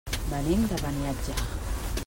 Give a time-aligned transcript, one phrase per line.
[0.29, 1.39] Venim de Beniatjar.